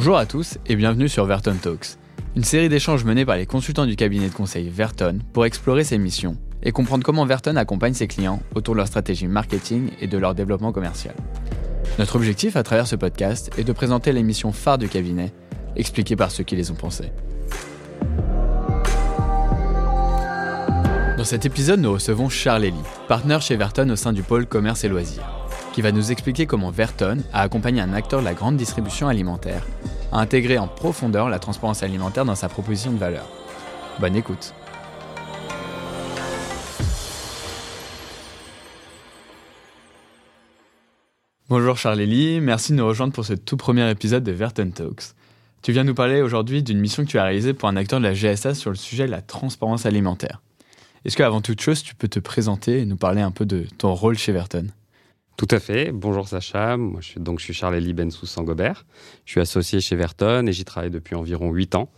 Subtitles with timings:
[0.00, 1.98] Bonjour à tous et bienvenue sur Verton Talks,
[2.34, 5.98] une série d'échanges menés par les consultants du cabinet de conseil Verton pour explorer ses
[5.98, 10.16] missions et comprendre comment Verton accompagne ses clients autour de leur stratégie marketing et de
[10.16, 11.14] leur développement commercial.
[11.98, 15.34] Notre objectif à travers ce podcast est de présenter les missions phares du cabinet,
[15.76, 17.12] expliquées par ceux qui les ont pensées.
[21.18, 22.74] Dans cet épisode, nous recevons Charles Elie,
[23.06, 25.39] partenaire chez Verton au sein du pôle commerce et loisirs
[25.72, 29.66] qui va nous expliquer comment Verton a accompagné un acteur de la grande distribution alimentaire
[30.12, 33.28] à intégrer en profondeur la transparence alimentaire dans sa proposition de valeur.
[34.00, 34.54] Bonne écoute.
[41.48, 45.14] Bonjour Charles Lee, merci de nous rejoindre pour ce tout premier épisode de Verton Talks.
[45.62, 48.04] Tu viens nous parler aujourd'hui d'une mission que tu as réalisée pour un acteur de
[48.04, 50.40] la GSA sur le sujet de la transparence alimentaire.
[51.04, 53.94] Est-ce qu'avant toute chose, tu peux te présenter et nous parler un peu de ton
[53.94, 54.68] rôle chez Verton?
[55.40, 55.90] Tout à fait.
[55.90, 56.76] Bonjour Sacha.
[56.98, 57.94] Je suis, donc, je suis Charles-Élie.
[57.96, 61.88] Je suis associé chez Verton et j'y travaille depuis environ 8 ans.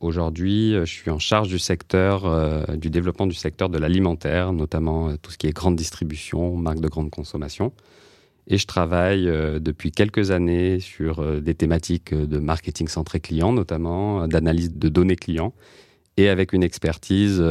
[0.00, 4.54] Aujourd'hui, euh, je suis en charge du secteur, euh, du développement du secteur de l'alimentaire,
[4.54, 7.74] notamment euh, tout ce qui est grande distribution, marque de grande consommation.
[8.46, 9.26] Et je travaille
[9.60, 15.52] depuis quelques années sur des thématiques de marketing centré client, notamment d'analyse de données clients,
[16.16, 17.44] et avec une expertise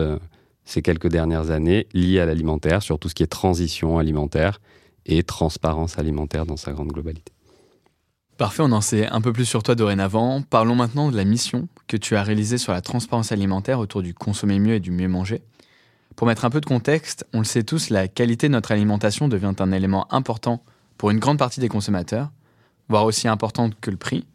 [0.65, 4.59] ces quelques dernières années liée à l'alimentaire, sur tout ce qui est transition alimentaire
[5.09, 7.33] et transparence alimentaire dans sa grande globalité.
[8.37, 10.41] Parfait, on en sait un peu plus sur toi dorénavant.
[10.43, 14.13] Parlons maintenant de la mission que tu as réalisée sur la transparence alimentaire autour du
[14.13, 15.41] consommer mieux et du mieux manger.
[16.15, 19.27] Pour mettre un peu de contexte, on le sait tous, la qualité de notre alimentation
[19.27, 20.63] devient un élément important
[20.97, 22.29] pour une grande partie des consommateurs,
[22.87, 24.25] voire aussi important que le prix.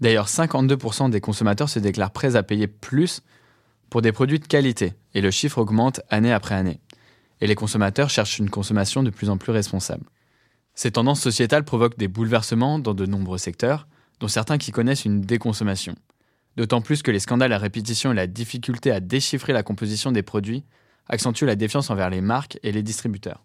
[0.00, 3.22] D'ailleurs, 52% des consommateurs se déclarent prêts à payer plus
[3.90, 6.80] pour des produits de qualité, et le chiffre augmente année après année
[7.44, 10.06] et les consommateurs cherchent une consommation de plus en plus responsable.
[10.74, 13.86] Ces tendances sociétales provoquent des bouleversements dans de nombreux secteurs,
[14.18, 15.94] dont certains qui connaissent une déconsommation.
[16.56, 20.22] D'autant plus que les scandales à répétition et la difficulté à déchiffrer la composition des
[20.22, 20.64] produits
[21.06, 23.44] accentuent la défiance envers les marques et les distributeurs.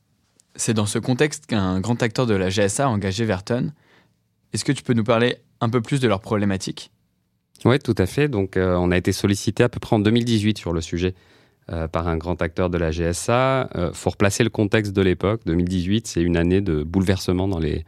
[0.55, 3.73] C'est dans ce contexte qu'un grand acteur de la GSA a engagé Verton.
[4.53, 6.93] Est-ce que tu peux nous parler un peu plus de leurs problématiques?
[7.65, 8.29] Oui, tout à fait.
[8.29, 11.15] Donc, euh, on a été sollicité à peu près en 2018 sur le sujet.
[11.71, 13.69] Euh, par un grand acteur de la GSA.
[13.75, 15.41] Il euh, faut replacer le contexte de l'époque.
[15.45, 17.85] 2018, c'est une année de bouleversement dans les,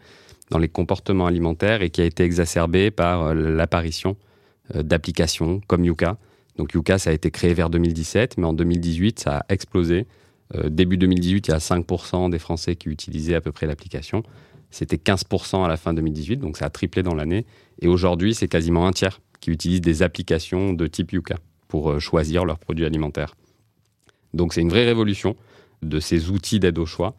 [0.51, 4.17] dans les comportements alimentaires et qui a été exacerbée par euh, l'apparition
[4.75, 6.17] d'applications comme Yuka.
[6.57, 10.05] Donc Yuka, ça a été créé vers 2017, mais en 2018, ça a explosé.
[10.65, 14.23] début 2018, il y a 5% des Français qui utilisaient à peu près l'application.
[14.69, 17.45] C'était 15% à la fin 2018, donc ça a triplé dans l'année.
[17.81, 21.35] Et aujourd'hui, c'est quasiment un tiers qui utilisent des applications de type Yuka
[21.67, 23.35] pour choisir leurs produits alimentaires.
[24.33, 25.35] Donc c'est une vraie révolution
[25.81, 27.15] de ces outils d'aide au choix.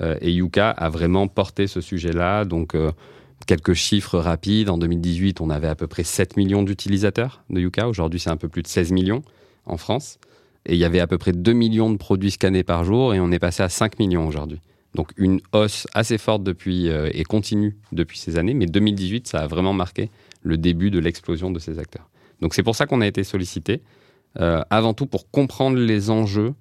[0.00, 2.44] Euh, et Yuka a vraiment porté ce sujet-là.
[2.44, 2.92] Donc euh,
[3.46, 4.68] quelques chiffres rapides.
[4.68, 7.88] En 2018, on avait à peu près 7 millions d'utilisateurs de Yuka.
[7.88, 9.22] Aujourd'hui, c'est un peu plus de 16 millions
[9.66, 10.18] en France.
[10.66, 13.20] Et il y avait à peu près 2 millions de produits scannés par jour et
[13.20, 14.60] on est passé à 5 millions aujourd'hui.
[14.94, 18.54] Donc une hausse assez forte depuis euh, et continue depuis ces années.
[18.54, 20.10] Mais 2018, ça a vraiment marqué
[20.42, 22.08] le début de l'explosion de ces acteurs.
[22.40, 23.82] Donc c'est pour ça qu'on a été sollicité.
[24.40, 26.52] Euh, avant tout pour comprendre les enjeux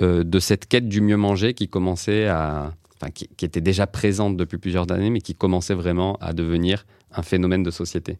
[0.00, 4.36] euh, de cette quête du mieux manger qui commençait à, enfin, qui, était déjà présente
[4.36, 8.18] depuis plusieurs années, mais qui commençait vraiment à devenir un phénomène de société.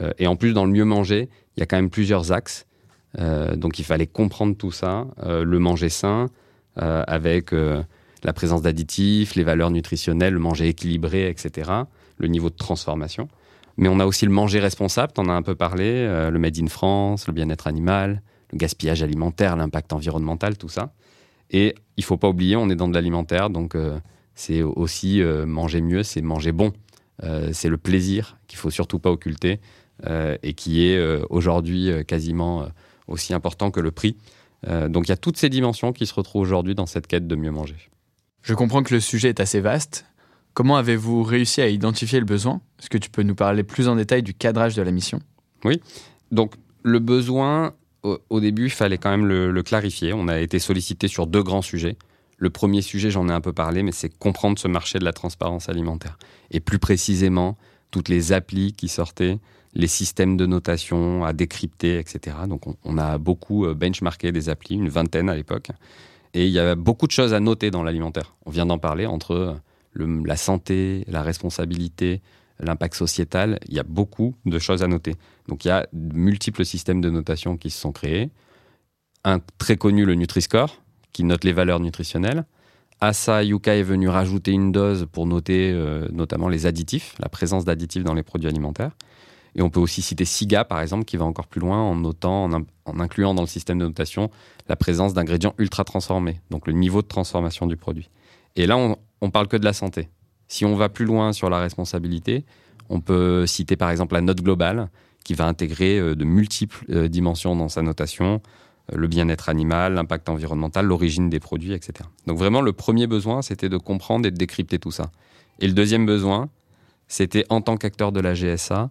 [0.00, 2.66] Euh, et en plus, dans le mieux manger, il y a quand même plusieurs axes.
[3.18, 6.28] donc il fallait comprendre tout ça, le manger sain,
[6.76, 11.70] avec la présence d'additifs, les valeurs nutritionnelles, le manger équilibré, etc.,
[12.18, 13.28] le niveau de transformation.
[13.78, 16.58] Mais on a aussi le manger responsable, tu en as un peu parlé, le Made
[16.58, 18.20] in France, le bien-être animal,
[18.52, 20.92] le gaspillage alimentaire, l'impact environnemental, tout ça.
[21.50, 23.98] Et il faut pas oublier, on est dans de l'alimentaire, donc euh,
[24.34, 26.72] c'est aussi euh, manger mieux, c'est manger bon.
[27.22, 29.60] Euh, c'est le plaisir qu'il faut surtout pas occulter
[30.42, 32.68] et qui est aujourd'hui quasiment
[33.08, 34.14] aussi important que le prix.
[34.68, 37.34] donc il y a toutes ces dimensions qui se retrouvent aujourd'hui dans cette quête de
[37.34, 37.76] mieux manger.
[38.42, 40.04] Je comprends que le sujet est assez vaste.
[40.52, 42.60] Comment avez-vous réussi à identifier le besoin?
[42.78, 45.18] Est-ce que tu peux nous parler plus en détail du cadrage de la mission?
[45.64, 45.80] Oui.
[46.30, 47.72] Donc le besoin,
[48.30, 50.12] au, début, il fallait quand même le, clarifier.
[50.12, 51.96] On a été sollicité sur deux grands sujets.
[52.38, 55.12] Le premier sujet, j'en ai un peu parlé, mais c'est comprendre ce marché de la
[55.12, 56.18] transparence alimentaire.
[56.50, 57.56] Et plus précisément,
[57.90, 59.38] toutes les applis qui sortaient,
[59.74, 62.36] les systèmes de notation à décrypter, etc.
[62.48, 65.68] Donc on, a beaucoup euh, benchmarké des applis, une vingtaine à l'époque.
[66.34, 68.34] Et il y a beaucoup de choses à noter dans l'alimentaire.
[68.44, 69.56] On vient d'en parler entre
[69.94, 72.20] la santé, la responsabilité,
[72.60, 75.14] l'impact sociétal, il y a beaucoup de choses à noter.
[75.48, 78.30] Donc il y a multiples systèmes de notation qui se sont créés.
[79.24, 80.82] Un très connu, le Nutri-Score,
[81.12, 82.44] qui note les valeurs nutritionnelles.
[83.00, 87.28] À ça, Yuka est venu rajouter une dose pour noter euh, notamment les additifs, la
[87.28, 88.92] présence d'additifs dans les produits alimentaires.
[89.54, 92.50] Et on peut aussi citer SIGA, par exemple, qui va encore plus loin en notant,
[92.50, 94.30] en, incluant dans le système de notation
[94.68, 98.10] la présence d'ingrédients ultra transformés, donc le niveau de transformation du produit.
[98.54, 100.08] Et là, on, on parle que de la santé.
[100.48, 102.44] Si on va plus loin sur la responsabilité,
[102.88, 104.88] on peut citer par exemple la note globale,
[105.26, 108.40] qui va intégrer euh, de multiples euh, dimensions dans sa notation,
[108.92, 112.08] euh, le bien-être animal, l'impact environnemental, l'origine des produits, etc.
[112.28, 115.10] Donc vraiment, le premier besoin, c'était de comprendre et de décrypter tout ça.
[115.58, 116.48] Et le deuxième besoin,
[117.08, 118.90] c'était en tant qu'acteur de la GSA,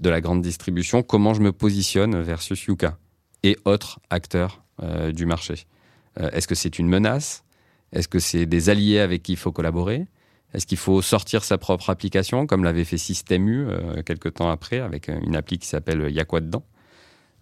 [0.00, 2.96] de la grande distribution, comment je me positionne versus Yuka
[3.42, 4.62] et autres acteurs
[5.12, 5.66] du marché.
[6.16, 7.44] Est-ce que c'est une menace?
[7.92, 10.06] Est-ce que c'est des alliés avec qui il faut collaborer?
[10.54, 14.78] Est-ce qu'il faut sortir sa propre application, comme l'avait fait Systemu euh, quelques temps après,
[14.78, 16.64] avec une appli qui s'appelle Y'a quoi dedans?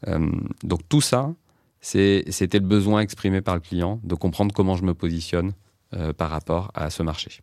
[0.08, 0.30] Euh,
[0.64, 1.34] Donc tout ça,
[1.80, 5.52] c'était le besoin exprimé par le client de comprendre comment je me positionne
[5.94, 7.40] euh, par rapport à ce marché.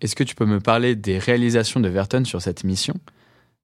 [0.00, 2.94] Est-ce que tu peux me parler des réalisations de Verton sur cette mission?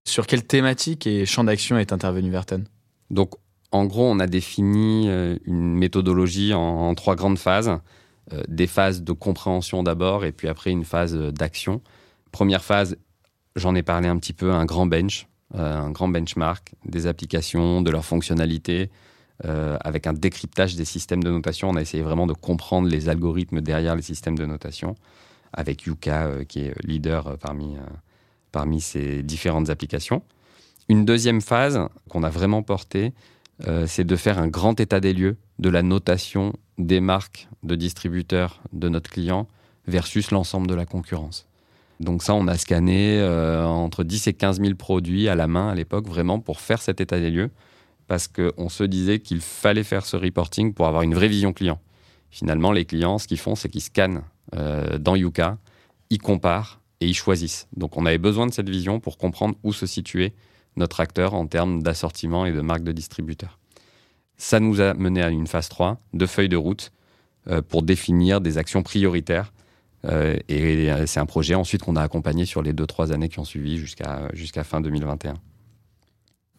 [0.05, 2.65] Sur quelle thématique et champ d'action est intervenu Verton?
[3.11, 3.33] Donc,
[3.73, 5.09] en gros, on a défini
[5.45, 7.71] une méthodologie en trois grandes phases.
[8.33, 11.81] Euh, des phases de compréhension d'abord et puis après une phase euh, d'action.
[12.31, 12.97] Première phase,
[13.57, 17.81] j'en ai parlé un petit peu, un grand bench, euh, un grand benchmark des applications,
[17.81, 18.91] de leurs fonctionnalités,
[19.45, 21.71] avec un décryptage des systèmes de notation.
[21.71, 24.97] On a essayé vraiment de comprendre les algorithmes derrière les systèmes de notation,
[25.53, 27.77] avec Yuka qui est leader parmi,
[28.51, 30.25] parmi ces différentes applications.
[30.89, 31.79] Une deuxième phase
[32.09, 33.13] qu'on a vraiment portée,
[33.87, 38.61] c'est de faire un grand état des lieux de la notation des marques de distributeurs
[38.73, 39.49] de notre client
[39.87, 41.49] versus l'ensemble de la concurrence.
[42.01, 45.69] Donc ça, on a scanné euh, entre 10 et 15 000 produits à la main
[45.69, 47.51] à l'époque, vraiment pour faire cet état des lieux,
[48.07, 51.81] parce qu'on se disait qu'il fallait faire ce reporting pour avoir une vraie vision client.
[52.31, 54.23] Finalement, les clients, ce qu'ils font, c'est qu'ils scannent
[54.55, 55.59] euh, dans Yuka,
[56.11, 57.67] ils comparent et ils choisissent.
[57.77, 60.35] Donc on avait besoin de cette vision pour comprendre où se situait
[60.77, 63.58] notre acteur en termes d'assortiment et de marque de distributeur.
[64.39, 66.93] Ça nous a mené à une phase 3 de feuille de route
[67.49, 69.53] euh, pour définir des actions prioritaires.
[70.05, 73.45] Euh, et c'est un projet ensuite qu'on a accompagné sur les 2-3 années qui ont
[73.45, 75.35] suivi jusqu'à jusqu'à fin 2021.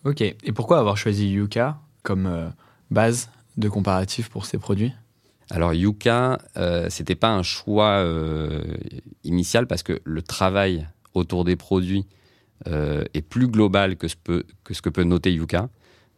[0.06, 0.22] Ok.
[0.22, 2.50] Et pourquoi avoir choisi Yuka comme euh,
[2.92, 4.94] base de comparatif pour ces produits?
[5.50, 8.06] Alors Yuka, euh, c'était pas un choix
[9.24, 12.06] initial parce que le travail autour des produits
[12.66, 14.16] est plus global que ce,
[14.64, 15.70] que ce que peut noter Yuka.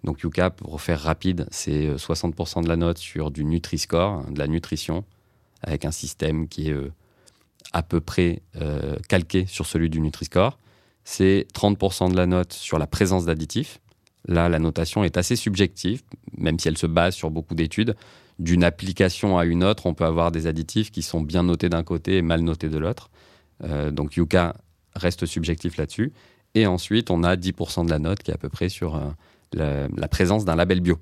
[0.03, 4.39] Donc Yuka, pour faire rapide, c'est 60% euh, de la note sur du Nutri-Score, de
[4.39, 5.03] la nutrition,
[5.61, 6.91] avec un système qui est euh,
[7.71, 10.57] à peu près euh, calqué sur celui du Nutri-Score.
[11.03, 13.79] C'est 30% de la note sur la présence d'additifs.
[14.27, 16.03] Là, la notation est assez subjective,
[16.37, 17.95] même si elle se base sur beaucoup d'études.
[18.39, 21.83] D'une application à une autre, on peut avoir des additifs qui sont bien notés d'un
[21.83, 23.09] côté et mal notés de l'autre.
[23.91, 24.55] donc Yuka
[24.95, 26.11] reste subjectif là-dessus.
[26.53, 28.99] Et ensuite, on a 10% de la note qui est à peu près sur
[29.53, 30.99] la, présence d'un label bio.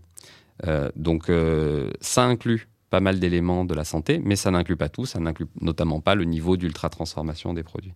[0.67, 4.89] Euh, donc euh, ça inclut pas mal d'éléments de la santé, mais ça n'inclut pas
[4.89, 7.93] tout, ça n'inclut notamment pas le niveau d'ultra-transformation des produits.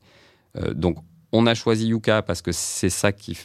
[0.58, 0.98] Euh, donc
[1.32, 3.38] on a choisi Yuka parce que c'est ça qui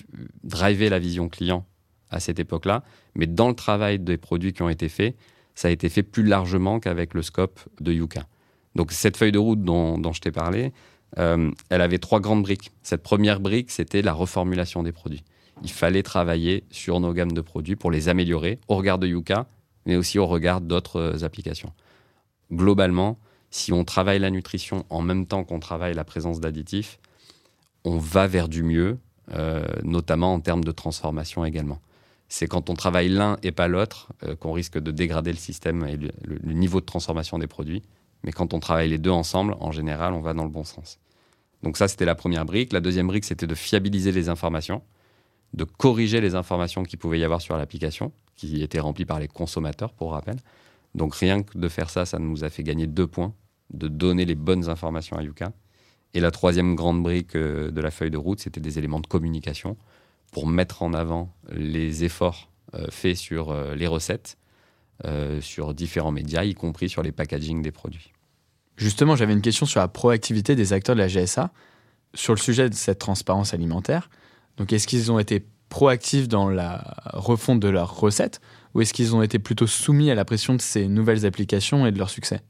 [0.44, 1.64] drivait la vision client
[2.10, 2.84] à cette époque-là,
[3.14, 5.16] mais dans le travail des produits qui ont été faits,
[5.54, 8.26] ça a été fait plus largement qu'avec le scope de Yuka.
[8.74, 10.72] Donc cette feuille de route dont, dont je t'ai parlé,
[11.16, 12.70] elle avait trois grandes briques.
[12.82, 15.24] Cette première brique, c'était la reformulation des produits
[15.62, 19.46] il fallait travailler sur nos gammes de produits pour les améliorer au regard de Yuka,
[19.86, 21.72] mais aussi au regard d'autres euh, applications.
[22.52, 23.18] Globalement,
[23.50, 26.98] si on travaille la nutrition en même temps qu'on travaille la présence d'additifs,
[27.84, 28.98] on va vers du mieux,
[29.32, 31.80] euh, notamment en termes de transformation également.
[32.28, 35.86] C'est quand on travaille l'un et pas l'autre euh, qu'on risque de dégrader le système
[35.86, 37.82] et le, niveau de transformation des produits.
[38.22, 40.98] Mais quand on travaille les deux ensemble, en général, on va dans le bon sens.
[41.62, 42.72] Donc ça, c'était la première brique.
[42.72, 44.82] La deuxième brique, c'était de fiabiliser les informations
[45.54, 49.28] de corriger les informations qu'il pouvait y avoir sur l'application, qui étaient remplies par les
[49.28, 50.36] consommateurs, pour rappel.
[50.94, 53.34] Donc rien que de faire ça, ça nous a fait gagner deux points,
[53.70, 55.52] de donner les bonnes informations à Yuka.
[56.14, 59.06] Et la troisième grande brique euh, de la feuille de route, c'était des éléments de
[59.06, 59.76] communication
[60.32, 64.36] pour mettre en avant les efforts euh, faits sur euh, les recettes,
[65.38, 68.12] sur différents médias, y compris sur les packaging des produits.
[68.76, 71.52] Justement, j'avais une question sur la proactivité des acteurs de la GSA.
[72.14, 74.10] Sur le sujet de cette transparence alimentaire,
[74.58, 78.40] donc est-ce qu'ils ont été proactifs dans la refonte de leurs recettes
[78.74, 81.92] ou est-ce qu'ils ont été plutôt soumis à la pression de ces nouvelles applications et
[81.92, 82.40] de leur succès?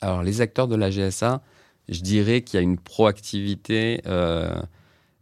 [0.00, 1.42] Alors les acteurs de la GSA,
[1.88, 4.60] je dirais qu'il y a une proactivité euh,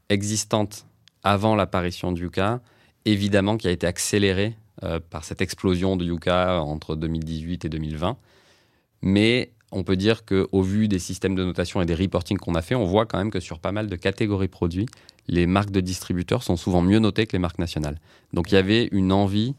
[0.09, 0.87] existante
[1.23, 2.61] avant l'apparition de Yuka,
[3.05, 8.17] évidemment qui a été accélérée euh, par cette explosion de Yuka entre 2018 et 2020.
[9.03, 12.63] Mais on peut dire qu'au vu des systèmes de notation et des reporting qu'on a
[12.63, 14.87] fait, on voit quand même que sur pas mal de catégories produits,
[15.29, 17.99] les marques de distributeurs sont souvent mieux notées que les marques nationales.
[18.33, 19.55] Donc il y avait une envie,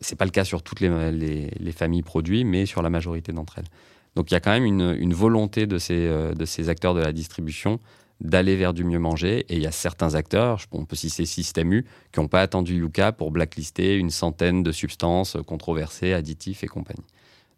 [0.00, 3.58] c'est pas le cas sur toutes les, les, familles produits, mais sur la majorité d'entre
[3.58, 3.68] elles.
[4.14, 6.94] Donc il y a quand même une, une volonté de ces, euh, de ces acteurs
[6.94, 7.80] de la distribution
[8.20, 9.44] d'aller vers du mieux manger.
[9.48, 12.76] Et il y a certains acteurs, on peut citer Système U, qui n'ont pas attendu
[12.76, 17.04] Yuka pour blacklister une centaine de substances controversées, additifs et compagnie.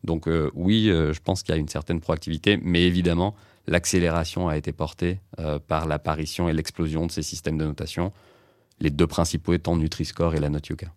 [0.05, 3.35] Donc euh, oui, euh, je pense qu'il y a une certaine proactivité, mais évidemment,
[3.67, 8.13] l'accélération a été portée euh, par l'apparition et l'explosion de ces systèmes de notation,
[8.81, 10.93] les deux principaux étant Nutri-Score et la Note Yuka.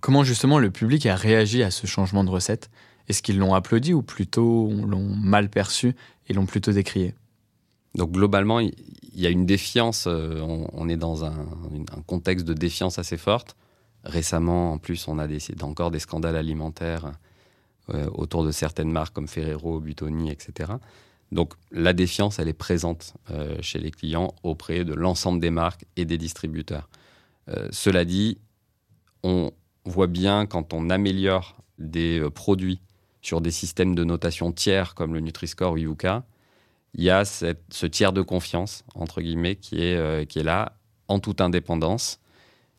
[0.00, 2.70] Comment justement le public a réagi à ce changement de recette?
[3.08, 5.94] Est-ce qu'ils l'ont applaudi ou plutôt l'ont mal perçu
[6.28, 7.14] et l'ont plutôt décrié?
[7.94, 8.74] Donc globalement, il
[9.14, 11.46] y a une défiance, on, est dans un,
[12.06, 13.56] contexte de défiance assez forte.
[14.02, 15.28] Récemment, en plus, on a
[15.62, 17.12] encore des scandales alimentaires
[18.14, 20.72] autour de certaines marques comme Ferrero, Butoni, etc.
[21.34, 25.84] Donc la défiance, elle est présente euh, chez les clients auprès de l'ensemble des marques
[25.96, 26.88] et des distributeurs.
[27.48, 28.38] Euh, cela dit,
[29.24, 29.52] on
[29.84, 32.80] voit bien quand on améliore des produits
[33.20, 36.24] sur des systèmes de notation tiers comme le Nutri-Score ou Yuka,
[36.94, 40.76] il y a ce tiers de confiance, entre guillemets, qui est, qui est là
[41.08, 42.20] en toute indépendance.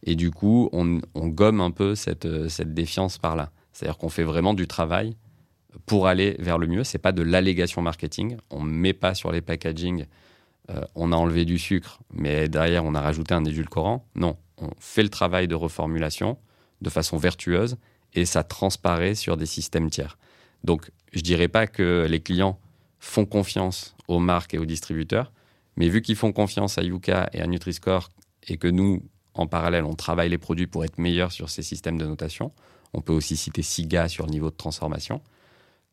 [0.04, 3.52] Et du coup, on, gomme un peu cette, cette défiance par là.
[3.76, 5.18] C'est-à-dire qu'on fait vraiment du travail
[5.86, 6.86] pour aller vers le mieux.
[6.86, 8.38] C'est pas de l'allégation marketing.
[8.50, 10.06] On ne met pas sur les packaging,
[10.70, 14.08] euh, on a enlevé du sucre, mais derrière on a rajouté un édulcorant.
[14.16, 16.38] Non, on fait le travail de reformulation
[16.82, 17.76] de façon vertueuse
[18.14, 20.18] et ça transparaît sur des systèmes tiers.
[20.64, 22.58] Donc je dirais pas que les clients
[23.00, 25.34] font confiance aux marques et aux distributeurs,
[25.76, 28.10] mais vu qu'ils font confiance à Yuka et à Nutri-Score
[28.48, 29.04] et que nous,
[29.34, 32.54] en parallèle, on travaille les produits pour être meilleurs sur ces systèmes de notation,
[32.96, 35.22] on peut aussi citer SIGA sur le niveau de transformation.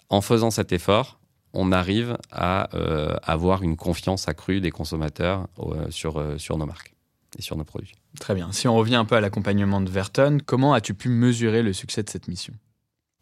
[0.08, 1.18] En faisant cet effort,
[1.52, 6.66] on arrive à euh, avoir une confiance accrue des consommateurs euh, sur, euh, sur nos
[6.66, 6.94] marques
[7.38, 7.94] et sur nos produits.
[8.20, 8.52] Très bien.
[8.52, 12.02] Si on revient un peu à l'accompagnement de Verton, comment as-tu pu mesurer le succès
[12.02, 12.54] de cette mission?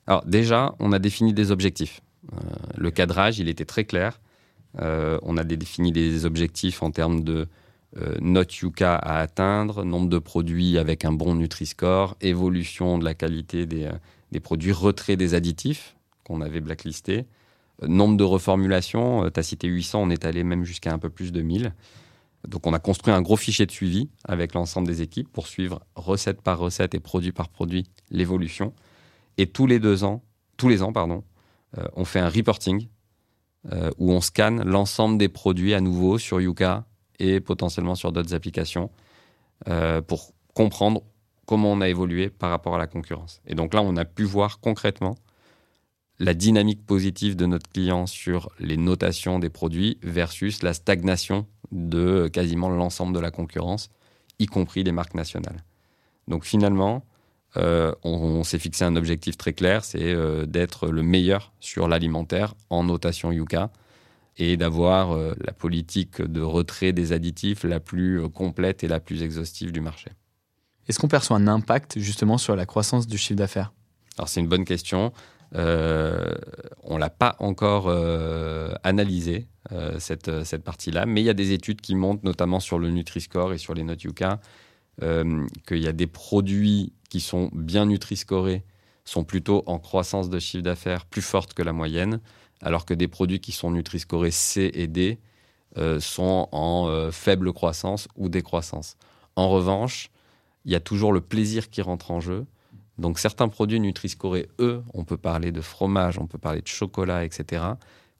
[0.06, 2.00] Alors déjà, on a défini des objectifs.
[2.76, 4.20] le cadrage, il était très clair.
[4.78, 7.46] on a défini des objectifs en termes de
[8.20, 13.66] note Yuka à atteindre, nombre de produits avec un bon Nutri-Score, évolution de la qualité
[13.66, 17.26] des, euh, produits, retrait des additifs qu'on avait blacklistés,
[17.82, 21.10] euh, nombre de reformulations, tu as cité 800, on est allé même jusqu'à un peu
[21.10, 21.74] plus de 1000.
[22.46, 25.84] Donc on a construit un gros fichier de suivi avec l'ensemble des équipes pour suivre
[25.94, 28.72] recette par recette et produit par produit l'évolution.
[29.36, 30.22] Et tous les deux ans,
[30.56, 31.22] tous les ans, pardon,
[31.94, 32.88] on fait un reporting
[33.98, 36.86] où on scanne l'ensemble des produits à nouveau sur Yuka
[37.20, 38.90] et potentiellement sur d'autres applications
[39.68, 41.02] euh, pour comprendre
[41.46, 43.40] comment on a évolué par rapport à la concurrence.
[43.46, 45.16] Et donc là, on a pu voir concrètement
[46.18, 52.28] la dynamique positive de notre client sur les notations des produits versus la stagnation de
[52.28, 53.90] quasiment l'ensemble de la concurrence,
[54.38, 55.64] y compris les marques nationales.
[56.28, 57.04] Donc finalement,
[57.56, 62.54] euh, on, s'est fixé un objectif très clair, c'est euh, d'être le meilleur sur l'alimentaire
[62.68, 63.70] en notation Yuka
[64.40, 68.98] et d'avoir euh, la politique de retrait des additifs la plus euh, complète et la
[68.98, 70.10] plus exhaustive du marché.
[70.88, 73.72] Est-ce qu'on perçoit un impact justement sur la croissance du chiffre d'affaires?
[74.16, 75.12] Alors c'est une bonne question.
[75.54, 76.32] Euh,
[76.82, 79.46] on ne l'a pas encore euh, analysé,
[79.98, 83.52] cette, cette partie-là, mais il y a des études qui montrent, notamment sur le Nutri-Score
[83.52, 84.40] et sur les notes Yuka,
[85.00, 88.64] qu'il y a des produits qui sont bien Nutri-Scorés,
[89.04, 92.20] sont plutôt en croissance de chiffre d'affaires plus forte que la moyenne,
[92.62, 95.18] alors que des produits qui sont Nutri-scorés C et D
[95.78, 98.96] euh, sont en euh, faible croissance ou décroissance.
[99.36, 100.10] En revanche,
[100.64, 102.44] il y a toujours le plaisir qui rentre en jeu.
[102.98, 107.24] Donc certains produits Nutri-scorés, eux, on peut parler de fromage, on peut parler de chocolat,
[107.24, 107.64] etc.,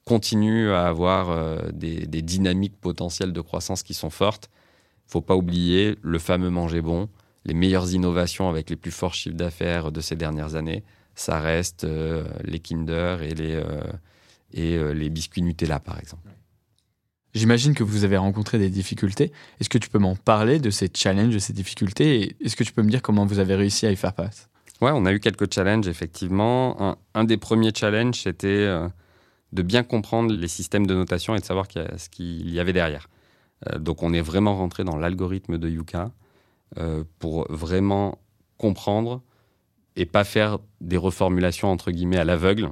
[0.05, 4.49] continuent à avoir euh, des, dynamiques potentielles de croissance qui sont fortes.
[5.05, 7.09] Faut pas oublier le fameux manger bon,
[7.45, 10.83] les meilleures innovations avec les plus forts chiffres d'affaires de ces dernières années.
[11.13, 11.85] Ça reste
[12.45, 13.61] les Kinder et les,
[14.53, 16.29] et euh, les biscuits Nutella, par exemple.
[17.33, 19.31] J'imagine que vous avez rencontré des difficultés.
[19.59, 22.63] Est-ce que tu peux m'en parler de ces challenges, de ces difficultés et Est-ce que
[22.63, 24.49] tu peux me dire comment vous avez réussi à y faire face?
[24.81, 26.97] Ouais, on a eu quelques challenges, effectivement.
[27.13, 28.89] Un, des premiers challenges, c'était euh,
[29.53, 33.07] de bien comprendre les systèmes de notation et de savoir ce qu'il y avait derrière.
[33.69, 36.11] Euh, donc, on est vraiment rentré dans l'algorithme de Yuka
[37.19, 38.17] pour vraiment
[38.57, 39.21] comprendre
[39.97, 42.71] et pas faire des reformulations entre guillemets à l'aveugle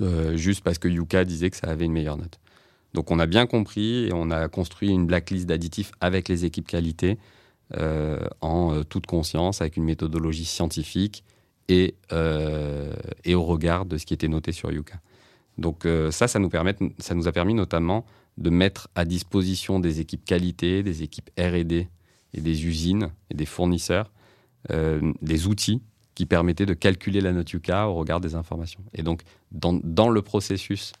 [0.00, 2.38] euh, juste parce que Yuka disait que ça avait une meilleure note.
[2.94, 6.66] Donc on a bien compris et on a construit une blacklist d'additifs avec les équipes
[6.66, 7.18] qualité
[7.76, 11.24] euh, en euh, toute conscience, avec une méthodologie scientifique
[11.68, 15.00] et, au regard de ce qui était noté sur Yuka.
[15.58, 18.04] Donc ça, ça nous, a permis notamment
[18.36, 21.72] de mettre à disposition des équipes qualité, des équipes RD
[22.34, 24.12] et des usines et des fournisseurs
[24.70, 25.80] des outils
[26.16, 28.80] qui permettaient de calculer la note au regard des informations.
[28.94, 29.20] Et donc,
[29.56, 30.92] dans, le processus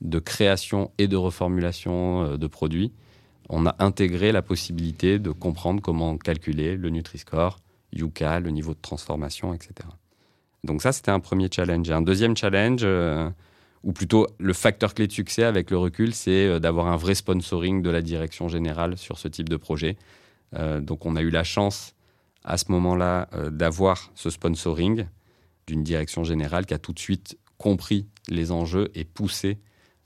[0.00, 2.92] de création et de reformulation euh, de produits,
[3.48, 7.58] on a intégré la possibilité de comprendre comment calculer le Nutri-Score,
[7.92, 9.74] Yuka, le niveau de transformation, etc.
[10.64, 11.90] Donc ça, c'était un premier challenge.
[11.90, 13.28] Un deuxième challenge, euh,
[13.82, 17.14] ou plutôt le facteur clé de succès avec le recul, c'est euh, d'avoir un vrai
[17.14, 19.96] sponsoring de la direction générale sur ce type de projet.
[20.80, 21.94] Donc on a eu la chance
[22.42, 25.06] à ce moment-là d'avoir ce sponsoring
[25.68, 29.58] d'une direction générale qui a tout de suite compris les enjeux et poussé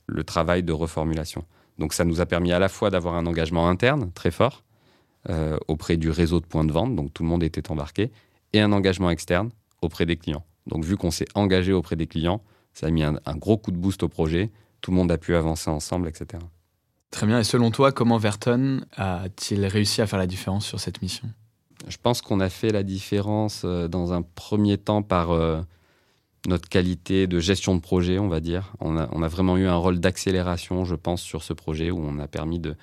[0.07, 1.45] le travail de reformulation.
[1.79, 4.63] Donc ça nous a permis à la fois d'avoir un engagement interne très fort
[5.29, 8.11] euh, auprès du réseau de points de vente, donc tout le monde était embarqué,
[8.53, 9.49] et un engagement externe
[9.81, 10.45] auprès des clients.
[10.67, 12.43] Donc vu qu'on s'est engagé auprès des clients,
[12.73, 15.33] ça a mis un, gros coup de boost au projet, tout le monde a pu
[15.35, 16.43] avancer ensemble, etc.
[17.09, 21.01] Très bien, et selon toi, comment Verton a-t-il réussi à faire la différence sur cette
[21.01, 21.29] mission?
[21.87, 25.31] Je pense qu'on a fait la différence euh, dans un premier temps par...
[25.31, 25.61] Euh,
[26.47, 28.73] notre qualité de gestion de projet, on va dire.
[28.79, 32.27] On a, vraiment eu un rôle d'accélération, je pense, sur ce projet où on a
[32.27, 32.75] permis de,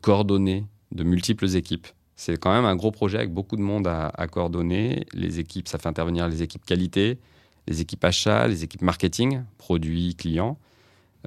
[0.00, 1.86] coordonner de multiples équipes.
[2.16, 5.06] C'est quand même un gros projet avec beaucoup de monde à, coordonner.
[5.12, 7.18] Les équipes, ça fait intervenir les équipes qualité,
[7.66, 10.58] les équipes achat, les équipes marketing, produits, clients,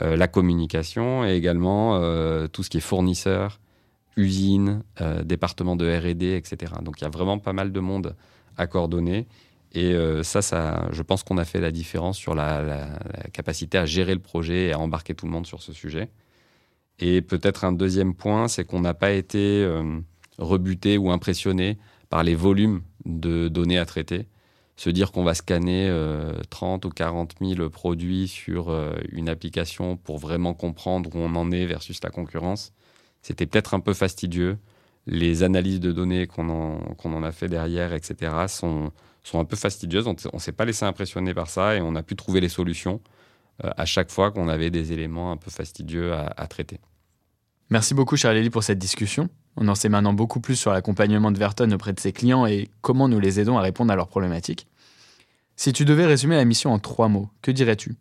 [0.01, 3.59] euh, la communication et également euh, tout ce qui est fournisseurs,
[4.17, 6.73] usines, euh, département de R&D, etc.
[6.81, 8.15] Donc il y a vraiment pas mal de monde
[8.57, 9.27] à coordonner.
[9.73, 12.99] Et euh, ça, ça, je pense qu'on a fait la différence sur la,
[13.31, 16.09] capacité à gérer le projet et à embarquer tout le monde sur ce sujet.
[16.99, 19.99] Et peut-être un deuxième point, c'est qu'on n'a pas été euh,
[20.37, 21.77] rebuté ou impressionné
[22.09, 24.27] par les volumes de données à traiter.
[24.75, 25.89] Se dire qu'on va scanner
[26.49, 28.75] 30 euh, ou 40 000 produits sur
[29.11, 32.73] une application pour vraiment comprendre où on en est versus la concurrence,
[33.21, 34.57] c'était peut-être un peu fastidieux.
[35.07, 38.91] Les analyses de données qu'on en, qu'on en a fait derrière, etc., sont,
[39.23, 40.07] sont un peu fastidieuses.
[40.07, 43.01] On ne s'est pas laissé impressionner par ça et on a pu trouver les solutions
[43.63, 46.79] euh, à chaque fois qu'on avait des éléments un peu fastidieux à, traiter.
[47.69, 49.29] Merci beaucoup, Charlie, pour cette discussion.
[49.57, 52.69] On en sait maintenant beaucoup plus sur l'accompagnement de Verton auprès de ses clients et
[52.81, 54.67] comment nous les aidons à répondre à leurs problématiques.
[55.55, 57.95] Si tu devais résumer la mission en trois mots, que dirais-tu?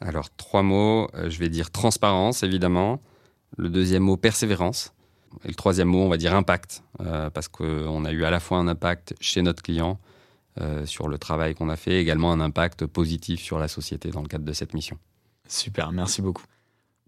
[0.00, 3.00] Alors, trois mots, euh, je vais dire transparence, évidemment.
[3.56, 4.92] Le deuxième mot, persévérance.
[5.44, 8.40] Et le troisième mot, on va dire impact, euh, parce qu'on a eu à la
[8.40, 9.98] fois un impact chez notre client,
[10.84, 14.28] sur le travail qu'on a fait, également un impact positif sur la société dans le
[14.28, 14.98] cadre de cette mission.
[15.48, 16.44] Super, merci beaucoup.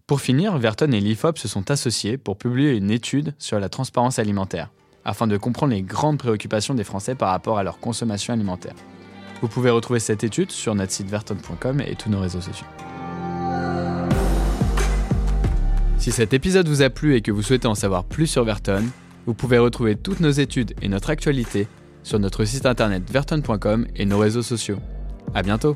[0.07, 4.17] Pour finir, Verton et l'IFOP se sont associés pour publier une étude sur la transparence
[4.17, 4.71] alimentaire,
[5.05, 8.73] afin de comprendre les grandes préoccupations des Français par rapport à leur consommation alimentaire.
[9.41, 12.65] Vous pouvez retrouver cette étude sur notre site verton.com et tous nos réseaux sociaux.
[15.97, 18.85] Si cet épisode vous a plu et que vous souhaitez en savoir plus sur Verton,
[19.25, 21.67] vous pouvez retrouver toutes nos études et notre actualité
[22.03, 24.79] sur notre site internet verton.com et nos réseaux sociaux.
[25.33, 25.75] À bientôt!